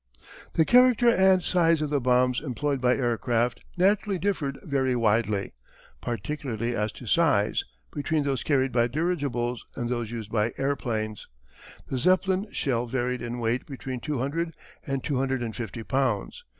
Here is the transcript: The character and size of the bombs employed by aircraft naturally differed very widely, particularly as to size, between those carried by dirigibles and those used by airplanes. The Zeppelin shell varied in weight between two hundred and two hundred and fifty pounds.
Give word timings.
The 0.53 0.65
character 0.65 1.09
and 1.09 1.43
size 1.43 1.79
of 1.79 1.91
the 1.91 2.01
bombs 2.01 2.41
employed 2.41 2.81
by 2.81 2.95
aircraft 2.95 3.63
naturally 3.77 4.17
differed 4.17 4.57
very 4.63 4.95
widely, 4.95 5.53
particularly 6.01 6.75
as 6.75 6.91
to 6.93 7.05
size, 7.05 7.63
between 7.93 8.23
those 8.23 8.41
carried 8.41 8.71
by 8.71 8.87
dirigibles 8.87 9.63
and 9.75 9.89
those 9.91 10.09
used 10.09 10.31
by 10.31 10.53
airplanes. 10.57 11.27
The 11.87 11.99
Zeppelin 11.99 12.47
shell 12.51 12.87
varied 12.87 13.21
in 13.21 13.37
weight 13.37 13.67
between 13.67 13.99
two 13.99 14.17
hundred 14.17 14.55
and 14.87 15.03
two 15.03 15.17
hundred 15.19 15.43
and 15.43 15.55
fifty 15.55 15.83
pounds. 15.83 16.45